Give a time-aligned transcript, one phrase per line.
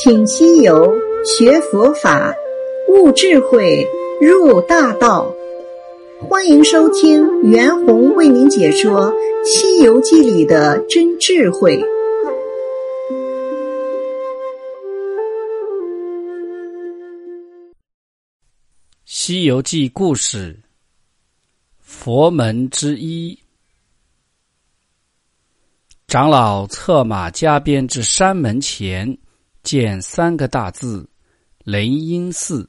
[0.00, 2.32] 请西游学佛法，
[2.88, 3.84] 悟智慧，
[4.20, 5.34] 入大道。
[6.20, 9.12] 欢迎收听袁弘为您解说
[9.44, 11.76] 《西游记》里的真智慧。
[19.04, 20.60] 《西游记》故事，
[21.80, 23.36] 佛门之一。
[26.06, 29.18] 长老策马加鞭至山门前，
[29.68, 31.06] 见三个大字
[31.62, 32.66] “雷音寺”，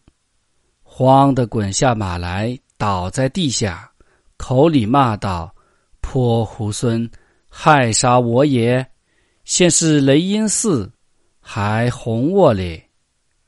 [0.83, 3.89] 慌得滚下马来，倒在地下，
[4.35, 5.55] 口里骂道
[6.03, 7.09] ：“泼猢狲，
[7.47, 8.85] 害杀我也！
[9.45, 10.91] 现是雷音寺，
[11.39, 12.89] 还哄我嘞！”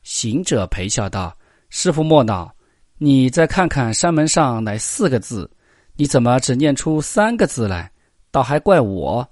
[0.02, 1.36] 行者陪笑道
[1.70, 2.56] ：“师傅莫恼，
[3.00, 5.52] 你再看看山门上乃四个字，
[5.98, 7.92] 你怎么只念出三个字来？
[8.32, 9.28] 倒还怪我。”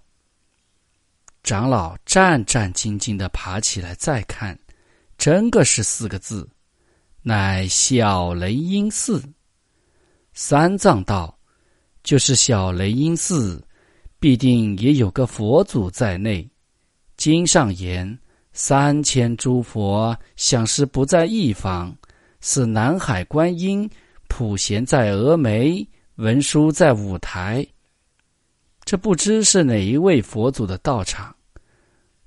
[1.41, 4.57] 长老战战兢兢的爬起来，再看，
[5.17, 6.47] 真个是四个字，
[7.21, 9.23] 乃小雷音寺。
[10.33, 11.37] 三藏道
[12.03, 13.65] ：“就是小雷音寺，
[14.19, 16.47] 必定也有个佛祖在内。
[17.17, 18.17] 经上言，
[18.53, 21.95] 三千诸佛想是不在一方，
[22.41, 23.89] 是南海观音
[24.27, 27.65] 普贤在峨眉，文殊在五台。”
[28.89, 31.35] 这不知是哪一位佛祖的道场。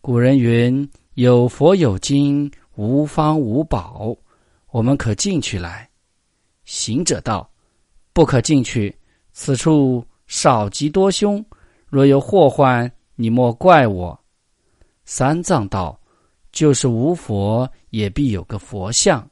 [0.01, 4.17] 古人云：“有佛有经，无方无宝。”
[4.71, 5.91] 我们可进去来。
[6.65, 7.51] 行者道
[8.15, 8.97] ：“不可进去，
[9.33, 11.45] 此处少吉多凶，
[11.89, 14.17] 若有祸患，你莫怪我。”
[15.05, 16.01] 三藏道
[16.53, 19.29] ：“就是无佛，也必有个佛像。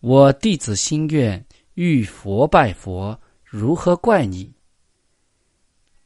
[0.00, 4.50] 我弟子心愿，遇佛拜佛，如何怪你？”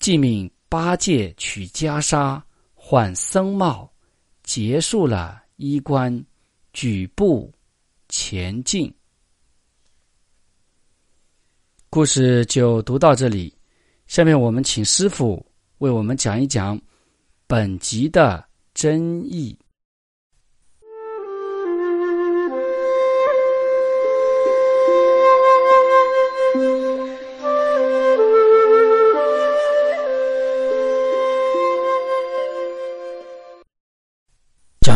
[0.01, 2.43] 即命八戒取袈裟，
[2.75, 3.93] 换僧帽，
[4.43, 6.25] 结束了衣冠，
[6.73, 7.53] 举步
[8.09, 8.93] 前进。
[11.91, 13.55] 故事就读到这里，
[14.07, 15.45] 下面我们请师傅
[15.79, 16.81] 为我们讲一讲
[17.47, 18.43] 本集的
[18.73, 19.55] 真意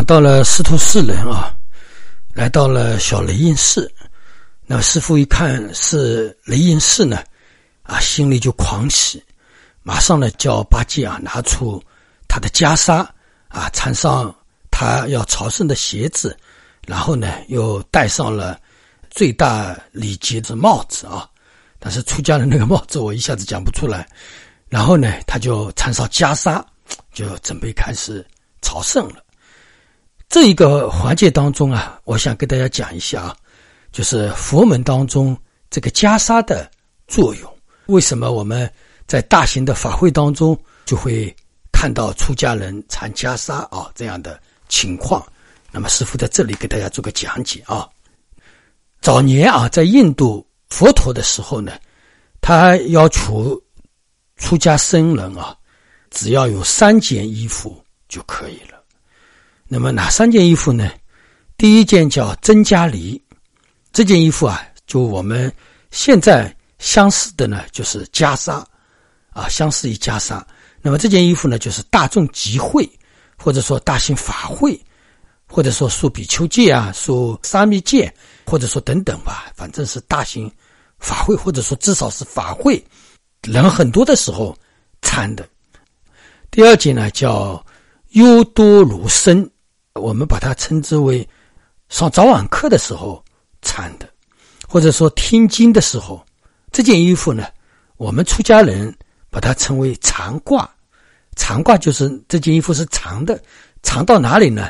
[0.04, 1.56] 到了师徒四人啊，
[2.34, 3.90] 来到了小雷音寺。
[4.66, 7.22] 那师傅一看是雷音寺呢，
[7.82, 9.22] 啊，心里就狂喜，
[9.82, 11.82] 马上呢叫八戒啊拿出
[12.28, 13.06] 他的袈裟
[13.48, 14.34] 啊，穿上
[14.70, 16.36] 他要朝圣的鞋子，
[16.86, 18.60] 然后呢又戴上了
[19.10, 21.26] 最大礼节的帽子啊。
[21.78, 24.06] 但是出家人那个帽子我一下子讲不出来。
[24.68, 26.62] 然后呢，他就穿上袈裟，
[27.12, 28.26] 就准备开始
[28.60, 29.23] 朝圣了。
[30.34, 33.36] 这一个环节当中啊，我想跟大家讲一下啊，
[33.92, 35.38] 就是佛门当中
[35.70, 36.68] 这个袈裟的
[37.06, 37.56] 作用。
[37.86, 38.68] 为什么我们
[39.06, 41.32] 在大型的法会当中就会
[41.70, 44.36] 看到出家人穿袈裟啊这样的
[44.68, 45.24] 情况？
[45.70, 47.88] 那么师傅在这里给大家做个讲解啊。
[49.00, 51.74] 早年啊，在印度佛陀的时候呢，
[52.40, 53.56] 他要求
[54.36, 55.56] 出家僧人啊，
[56.10, 58.73] 只要有三件衣服就可以了。
[59.74, 60.88] 那么哪三件衣服呢？
[61.56, 63.20] 第一件叫曾加梨，
[63.92, 65.52] 这件衣服啊，就我们
[65.90, 68.64] 现在相似的呢，就是袈裟，
[69.30, 70.40] 啊，相似于袈裟。
[70.80, 72.88] 那么这件衣服呢，就是大众集会，
[73.36, 74.80] 或者说大型法会，
[75.48, 78.14] 或者说束比丘戒啊，束沙弥戒，
[78.46, 80.48] 或者说等等吧，反正是大型
[81.00, 82.80] 法会，或者说至少是法会
[83.42, 84.56] 人很多的时候
[85.02, 85.44] 穿的。
[86.52, 87.66] 第二件呢，叫
[88.10, 89.44] 优多卢僧。
[90.00, 91.26] 我们把它称之为
[91.88, 93.24] 上早晚课的时候
[93.62, 94.08] 穿的，
[94.68, 96.24] 或者说听经的时候，
[96.72, 97.46] 这件衣服呢，
[97.96, 98.92] 我们出家人
[99.30, 100.68] 把它称为长褂。
[101.36, 103.40] 长褂就是这件衣服是长的，
[103.84, 104.68] 长到哪里呢？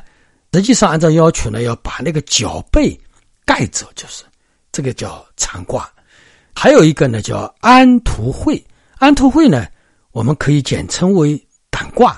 [0.53, 2.99] 实际上按照要求呢，要把那个脚背
[3.47, 4.25] 盖着，就是
[4.73, 5.83] 这个叫长褂。
[6.55, 8.63] 还有一个呢叫安图会，
[8.99, 9.67] 安图会呢，
[10.13, 12.15] 我们可以简称为胆褂，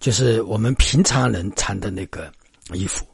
[0.00, 2.28] 就是我们平常人穿的那个。
[2.76, 3.06] 衣服，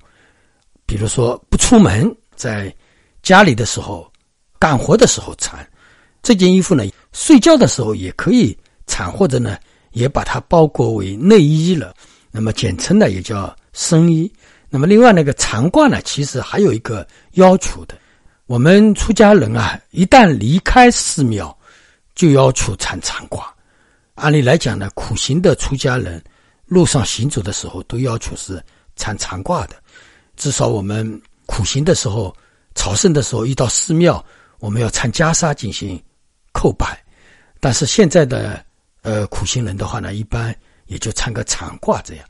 [0.84, 2.74] 比如说不出门，在
[3.22, 4.10] 家里的时候，
[4.58, 5.66] 干活的时候穿
[6.22, 6.84] 这件衣服呢。
[7.12, 8.56] 睡觉的时候也可以
[8.86, 9.58] 穿，或者呢，
[9.92, 11.94] 也把它包裹为内衣了。
[12.30, 14.30] 那么简称呢也叫僧衣。
[14.68, 17.96] 那么另外那个长褂呢，其实还有一个要求的。
[18.46, 21.56] 我们出家人啊，一旦离开寺庙，
[22.14, 23.42] 就要求穿长褂。
[24.14, 26.22] 按理来讲呢，苦行的出家人，
[26.66, 28.62] 路上行走的时候都要求是。
[28.96, 29.76] 穿长褂的，
[30.36, 32.34] 至少我们苦行的时候、
[32.74, 34.24] 朝圣的时候，一到寺庙，
[34.58, 36.02] 我们要穿袈裟进行
[36.52, 37.02] 叩拜。
[37.60, 38.64] 但是现在的
[39.02, 40.54] 呃苦行人的话呢，一般
[40.86, 42.26] 也就穿个长褂这样。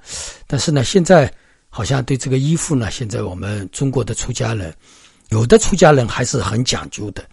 [0.46, 1.32] 但是呢，现在
[1.68, 4.74] 好像对这个衣服呢，现在我们中国的出家人，
[5.30, 7.24] 有的出家人还是很讲究的。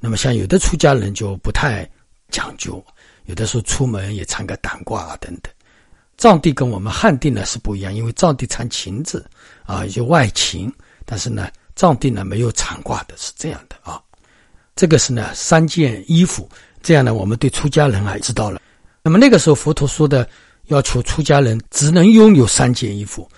[0.00, 1.88] 那么像有的出家人就不太
[2.30, 2.84] 讲究，
[3.24, 5.52] 有的时候出门也穿个短褂啊等等。
[6.18, 9.28] 藏地跟我们汉地呢是不一样，因为藏地穿裙子
[9.64, 10.72] 啊，就外情，
[11.04, 14.00] 但是呢，藏地呢没有长褂的，是这样的啊。
[14.74, 16.48] 这个是呢三件衣服，
[16.82, 18.60] 这样呢我们对出家人啊知道了。
[19.02, 20.28] 那么那个时候佛陀说的
[20.66, 23.28] 要求出家人只能拥有三件衣服，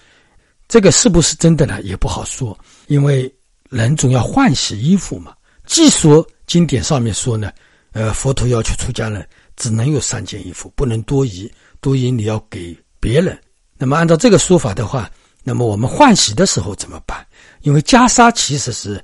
[0.68, 1.80] 这个是不是真的呢？
[1.82, 3.32] 也不好说，因为
[3.70, 5.34] 人总要换洗衣服嘛。
[5.66, 7.52] 既说经典上面说呢，
[7.92, 11.50] 呃，佛陀要求出家人只能有三件衣服，不能多疑。
[11.80, 13.38] 多疑你要给别人，
[13.76, 15.10] 那么按照这个说法的话，
[15.44, 17.26] 那么我们换洗的时候怎么办？
[17.62, 19.02] 因为袈裟其实是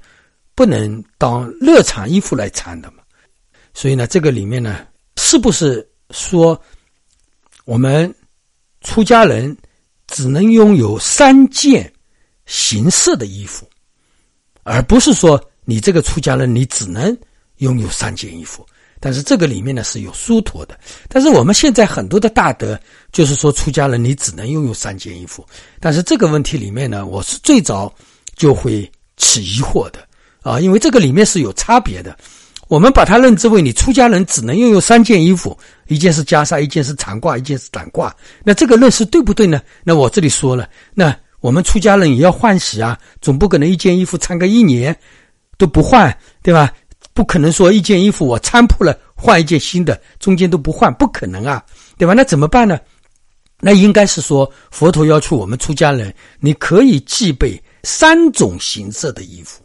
[0.55, 3.03] 不能当热场衣服来穿的嘛，
[3.73, 4.87] 所以呢，这个里面呢，
[5.17, 6.61] 是不是说
[7.65, 8.12] 我们
[8.82, 9.56] 出家人
[10.06, 11.93] 只能拥有三件
[12.47, 13.69] 形式的衣服，
[14.62, 17.17] 而不是说你这个出家人你只能
[17.59, 18.67] 拥有三件衣服？
[19.05, 20.75] 但是这个里面呢是有疏脱的，
[21.11, 22.81] 但是我们现在很多的大德
[23.12, 25.47] 就是说出家人你只能拥有三件衣服，
[25.79, 27.93] 但是这个问题里面呢，我是最早
[28.35, 29.99] 就会起疑惑的。
[30.41, 32.17] 啊，因为这个里面是有差别的，
[32.69, 35.55] 我们把它认知为你出家人只能拥有三件衣服，
[35.89, 38.11] 一件是袈裟，一件是长褂，一件是短褂，
[38.43, 39.61] 那这个认识对不对呢？
[39.83, 44.97] 那我这里说了，那我们出家人也要换洗啊，总不可能一件衣服穿个一年
[45.59, 46.73] 都不换，对吧？
[47.14, 51.64] 不可能说一件衣服我穿破了换一件新的，中间都不换，不可能啊，
[51.96, 52.12] 对吧？
[52.12, 52.78] 那怎么办呢？
[53.61, 59.62] 那应该是说佛陀要求我们出家人，你可以具备三种形色的衣服。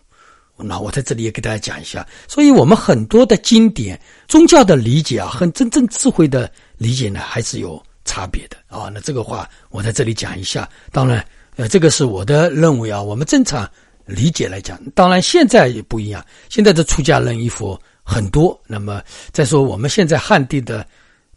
[0.55, 2.05] 那我在这里也给大家讲一下。
[2.27, 8.91] 所以我们很多的经典、宗教的理解啊，和真正智慧的理解呢，还是有差别的啊。
[8.93, 10.69] 那这个话我在这里讲一下。
[10.91, 11.25] 当然，
[11.55, 13.67] 呃，这个是我的认为啊，我们正常。
[14.09, 16.25] 理解来讲，当然现在也不一样。
[16.49, 19.01] 现在的出家人衣服很多，那么
[19.31, 20.85] 再说我们现在汉地的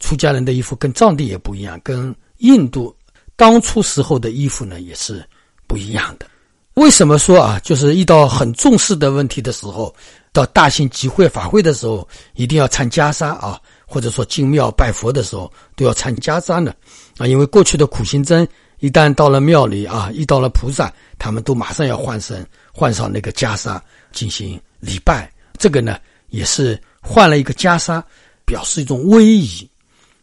[0.00, 2.94] 出家人的衣服跟藏地也不一样，跟印度
[3.36, 5.22] 当初时候的衣服呢也是
[5.66, 6.26] 不一样的。
[6.74, 7.60] 为什么说啊？
[7.62, 9.94] 就是遇到很重视的问题的时候，
[10.32, 16.72] 到大型集会法会的时候，一定要穿袈裟啊，或者说进庙拜佛的时候都要穿袈裟呢
[17.18, 18.48] 啊，因为过去的苦行僧。
[18.82, 22.44] 一旦到了庙里啊，遇到了菩萨，他们都马上要换身，
[22.74, 23.80] 换上那个袈裟
[24.10, 25.32] 进行礼拜。
[25.56, 26.00] 这个呢，
[26.30, 28.02] 也是换了一个袈裟，
[28.44, 29.70] 表示一种威仪，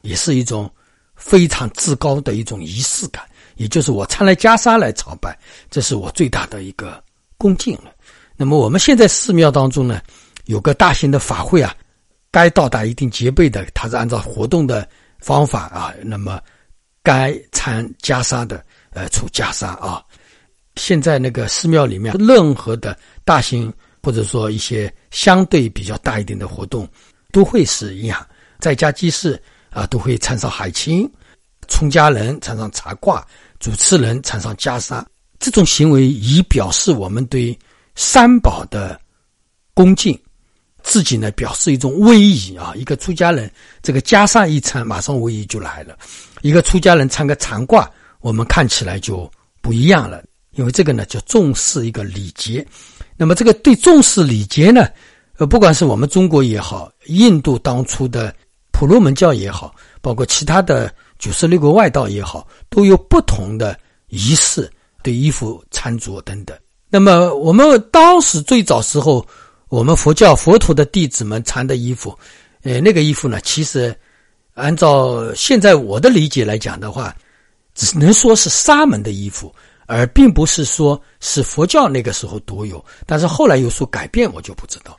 [0.02, 0.70] 也是一种
[1.16, 3.24] 非常至高的一种仪式感。
[3.56, 5.40] 也就是我穿了袈裟来朝拜，
[5.72, 7.02] 这是我最大的一个
[7.38, 7.94] 恭敬了。
[8.36, 10.02] 那么我们现在寺庙当中呢，
[10.48, 11.74] 有个大型的法会啊，
[12.30, 14.86] 该到达一定节备的，它是按照活动的
[15.18, 16.42] 方法啊，那么。
[17.10, 20.00] 该穿袈裟的，呃，出袈裟啊。
[20.76, 22.96] 现在那个寺庙里面，任何的
[23.26, 23.74] 大型
[24.04, 26.88] 或者说一些相对比较大一点的活动，
[27.32, 28.24] 都会是一样，
[28.60, 29.42] 在家祭祀
[29.72, 31.12] 啊，都会穿上海青，
[31.68, 33.24] 出家人穿上茶褂，
[33.60, 35.04] 主持人穿上袈裟。
[35.40, 37.58] 这种行为以表示我们对
[37.96, 39.02] 三宝的
[39.74, 40.16] 恭敬。
[40.82, 42.74] 自己呢，表示一种威仪啊！
[42.76, 45.94] 一个出家人，这个袈裟一穿，马上威仪就来了；
[46.42, 47.88] 一个出家人穿个长褂，
[48.22, 49.30] 我们看起来就
[49.62, 50.24] 不一样了。
[50.52, 52.66] 因为这个呢，叫重视一个礼节。
[53.18, 54.88] 那么，这个对重视礼节呢，
[55.38, 58.34] 呃，不管是我们中国也好，印度当初的
[58.72, 64.70] 婆罗门教也好，包括其他的九十六个外道也好，都有不同的仪式，
[65.04, 66.58] 对衣服穿着等等。
[66.90, 69.26] 那么，我们当时最早时候。
[69.70, 72.18] 我们佛教佛陀的弟子们穿的衣服，
[72.64, 73.96] 呃，那个衣服呢，其实
[74.56, 77.16] 按照现在我的理解来讲的话，
[77.76, 79.54] 只能说是沙门的衣服，
[79.86, 82.84] 而并不是说是佛教那个时候独有。
[83.06, 84.98] 但是后来有所改变，我就不知道。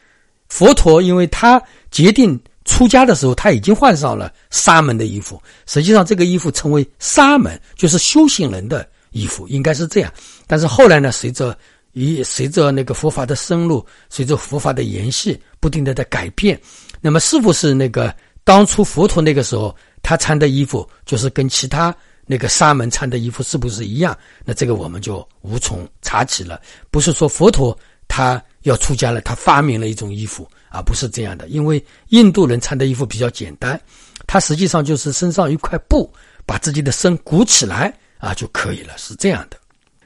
[0.49, 1.61] 佛陀因为他
[1.91, 10.13] 决定出家的时候，他已经换上了沙门的衣服，实际上这个衣服称为沙门，就是修行人的衣服，应该是这样。
[10.47, 11.57] 但是后来呢，随着
[11.93, 16.61] 以随着那个佛法的深入，随着佛法的延续，不停的在改变。
[17.01, 21.95] 那么，是不是那个当初佛陀那个时候他穿的衣服，就是跟其他
[22.27, 24.17] 那个沙门穿的衣服是不是一样？
[24.45, 26.61] 那这个我们就无从查起了。
[26.91, 31.49] 不是说佛陀他要出家了，他发明了一种衣服啊，不是这样的。
[31.49, 33.81] 因为印度人穿的衣服比较简单，
[34.27, 36.13] 他实际上就是身上一块布，
[36.47, 39.57] 把自己的身鼓起来啊就可以了，是这样的。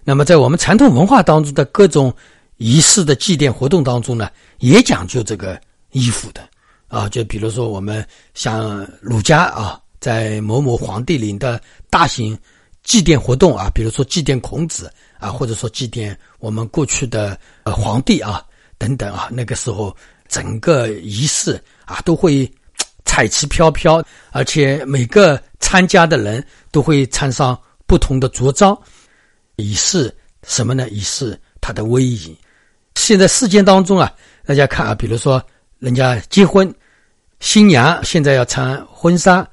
[0.05, 2.15] 那么在我们传统文化当中的各种
[2.59, 5.59] 仪式的祭奠活动当中呢，也讲究这个
[5.93, 6.47] 衣服的
[6.89, 7.09] 啊。
[7.09, 12.39] 就比如说我们像儒家啊，在某某皇帝领的大型
[12.83, 18.45] 祭奠活动啊，比如说祭奠孔子啊，或者说祭奠我们过去的呃皇帝啊
[18.77, 19.97] 等等啊，那个时候
[20.29, 22.51] 整个仪式啊都会
[23.07, 28.79] 彩旗飘飘，而且每个参加的人都会穿上不同的着装。
[29.57, 30.15] 以示
[30.47, 30.89] 什么呢？
[30.91, 32.37] 以示他的威仪。
[32.97, 34.13] 现在世间当中啊，
[34.45, 35.43] 大家看啊，比如说
[35.79, 36.73] 人家结婚，
[37.41, 39.47] 新娘现在要穿婚纱，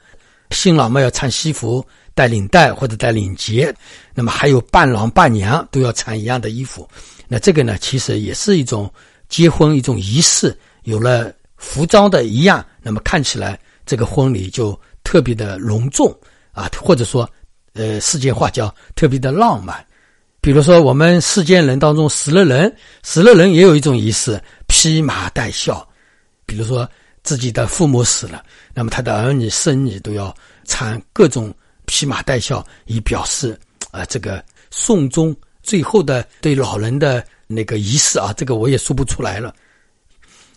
[0.51, 3.73] 新郎嘛要穿西服、带领带或者带领结，
[4.13, 6.87] 那么还有伴郎伴娘都要穿一样的衣服。
[7.27, 8.91] 那这个呢，其实也是一种
[9.27, 16.13] 结婚一种仪式，有了服装的一样，那么看起来这个婚礼就特别的隆重
[16.51, 17.27] 啊，或者说，
[17.73, 19.83] 呃，世界话叫特别的浪漫。
[20.41, 25.87] 比如说，我们世间人当中死了人，死了人也有一种仪式，披麻戴孝。
[26.47, 26.89] 比如说
[27.21, 28.43] 自己的父母死了，
[28.73, 31.53] 那么他的儿女孙女都要穿各种
[31.85, 33.57] 披麻戴孝，以表示
[33.91, 38.33] 啊这个送终最后的对老人的那个仪式啊。
[38.35, 39.53] 这个我也说不出来了。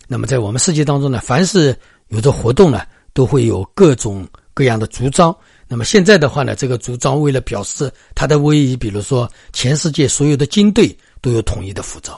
[0.07, 1.77] 那么在我们世界当中呢，凡是
[2.07, 2.81] 有的活动呢，
[3.13, 5.35] 都会有各种各样的主张。
[5.75, 12.17] 那么现在的话呢，这个主张为了表示它的威仪，比如说全世界所有的军队都有统一的服装，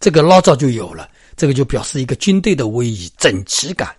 [0.00, 3.94] 这个老早就有了，这个就表示一个军队的威仪、整齐感。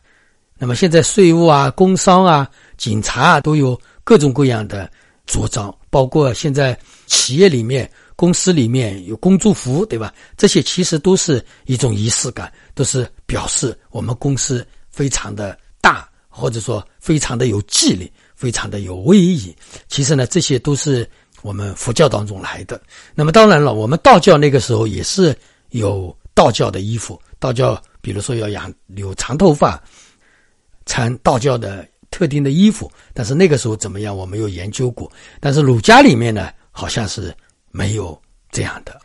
[0.57, 4.91] 那么现在税务啊、工商啊、警察啊都有各种各样的
[5.25, 10.13] 着装，包括现在企业里面、公司里面有工作服，对吧？
[10.35, 18.11] 这些其实都是一种仪式感，都是表示我们公司非常的大，或者说非常的有纪律。
[18.39, 19.53] 非常的有威仪，
[19.89, 21.05] 其实呢，这些都是
[21.41, 22.81] 我们佛教当中来的。
[23.13, 25.37] 那么当然了，我们道教那个时候也是
[25.71, 29.77] 有道教的衣服，道教比如说要养留长头发，
[30.85, 32.89] 穿道教的特定的衣服。
[33.13, 35.11] 但是那个时候怎么样，我没有研究过。
[35.41, 37.35] 但是儒家里面呢，好像是
[37.71, 38.17] 没有
[38.51, 38.97] 这样的。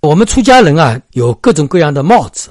[0.00, 2.48] 我们出家人啊，有各种各样的帽子，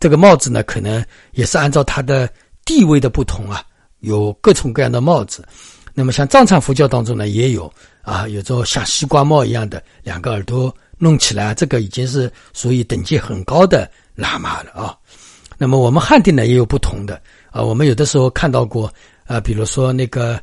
[0.00, 2.28] 这个帽子呢，可能也是按照他的
[2.64, 3.64] 地位的不同啊。
[4.00, 5.44] 有各种各样的帽子，
[5.92, 14.96] 那么像藏传佛教当中呢，也有啊，有着像西瓜帽一样的两个耳朵弄起来，这个已经是属于等级很高的喇嘛了啊。
[15.56, 18.92] 那么我们汉地呢也有不同的啊，我们有的时候看到过
[19.26, 20.40] 啊，比如说那个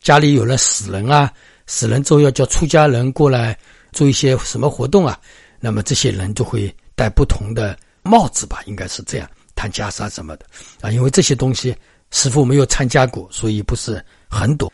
[0.00, 1.30] 家里有了死人啊，
[1.66, 3.54] 死人之后要叫出家人过来
[3.92, 5.20] 做一些什么活动啊，
[5.60, 10.46] 那么这些人就会戴不同的帽子吧，应该是这样，谈袈裟什么的
[10.80, 11.76] 啊，因为这些东西。
[12.10, 14.70] 师傅没有参加过，所以不是很懂。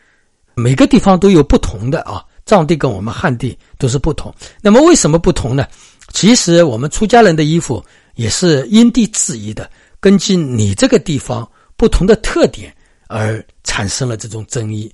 [0.55, 4.33] 每个地方都有不同的啊，藏地跟我们汉地都是不同。
[4.61, 5.67] 那么为什么不同呢？
[6.13, 7.83] 其实我们出家人的衣服
[8.15, 12.73] 也是因地制宜的，根据你这个地方不同的特点
[13.07, 14.89] 而产生了这种争议。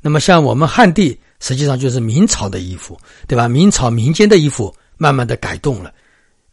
[0.00, 3.48] 那么像我们汉地，实际上就是明朝的衣服，对吧？
[3.48, 5.92] 明朝民间的衣服慢慢的改动了，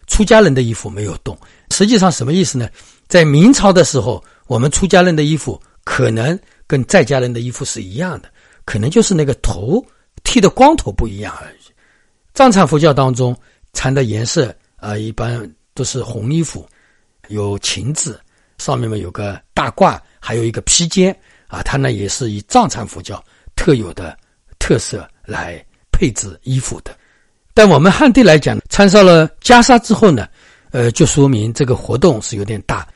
[0.07, 1.37] 出家人的衣服没有动。
[1.69, 2.67] 实际上什么意思呢？
[3.07, 4.23] 在明朝的时候。
[4.47, 8.29] 我们出家人的衣服可能跟在家人的衣服是一样的，
[8.63, 9.85] 可能就是那个头
[10.23, 11.65] 剃的光头不一样而已。
[12.33, 13.35] 藏传佛教当中
[13.73, 16.65] 穿的颜色啊，一般都是红衣服，
[17.27, 18.21] 有裙子，
[18.57, 21.13] 上面嘛有个大褂，还有一个披肩
[21.47, 23.21] 啊，它呢也是以藏传佛教
[23.53, 24.17] 特有的
[24.59, 25.61] 特色来
[25.91, 26.97] 配置衣服的。
[27.53, 30.25] 但我们汉地来讲，穿上了袈裟之后呢，
[30.71, 32.87] 呃，就说明这个活动是有点大。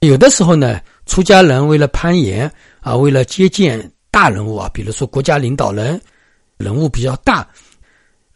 [0.00, 0.80] 有的时候呢。
[1.06, 6.00] 出家人为了攀岩啊，为了接见大人物啊，比如说国家领导人，
[6.56, 7.44] 人物比较大，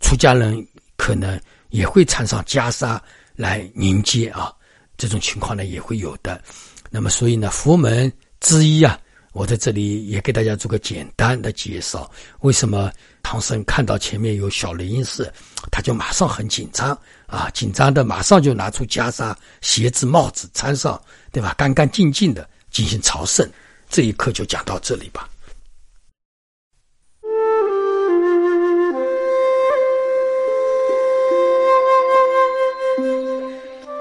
[0.01, 0.67] 出家人
[0.97, 1.41] 可能
[1.71, 2.99] 也会穿上袈裟
[3.37, 4.53] 来迎接啊，
[4.97, 6.43] 这种情况呢也会有的。
[6.91, 8.99] 那么，所以呢，佛门之一啊，
[9.35, 12.11] 我在这里也给大家做个简单的介绍。
[12.41, 12.91] 为什么
[13.23, 15.31] 唐僧看到前面有小雷音寺，
[15.71, 20.99] 他就马上很紧张啊，紧张的马上就拿出袈裟、鞋子、帽子穿上，
[21.31, 21.53] 对吧？
[21.59, 22.49] 干干净净的。
[22.71, 23.49] 进行朝圣，
[23.89, 25.29] 这一课就讲到这里吧。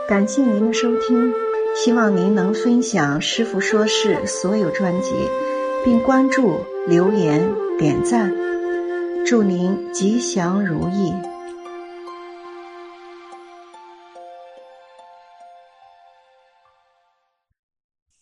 [0.09, 1.31] 感谢您的收听，
[1.75, 5.11] 希望您能分享《师傅说事》所有专辑，
[5.83, 8.31] 并关注、留言、点赞。
[9.25, 11.11] 祝您吉祥如意。